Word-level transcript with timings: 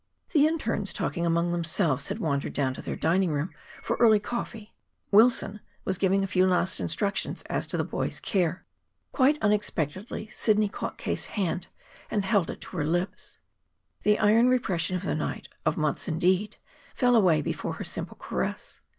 The 0.31 0.47
internes, 0.47 0.93
talking 0.93 1.27
among 1.27 1.51
themselves, 1.51 2.07
had 2.07 2.17
wandered 2.17 2.53
down 2.53 2.73
to 2.73 2.81
their 2.81 2.95
dining 2.95 3.29
room 3.29 3.53
for 3.83 3.97
early 3.97 4.19
coffee. 4.19 4.73
Wilson 5.11 5.59
was 5.85 5.99
giving 5.99 6.23
a 6.23 6.27
few 6.27 6.47
last 6.47 6.79
instructions 6.79 7.43
as 7.51 7.67
to 7.67 7.77
the 7.77 7.83
boy's 7.83 8.19
care. 8.19 8.65
Quite 9.11 9.37
unexpectedly, 9.43 10.25
Sidney 10.33 10.69
caught 10.69 10.97
K.'s 10.97 11.27
hand 11.37 11.67
and 12.09 12.25
held 12.25 12.49
it 12.49 12.61
to 12.61 12.77
her 12.77 12.87
lips. 12.87 13.41
The 14.01 14.17
iron 14.17 14.49
repression 14.49 14.95
of 14.95 15.03
the 15.03 15.13
night, 15.13 15.49
of 15.67 15.77
months 15.77 16.07
indeed, 16.07 16.57
fell 16.95 17.15
away 17.15 17.43
before 17.43 17.73
her 17.73 17.83
simple 17.83 18.17
caress. 18.17 18.81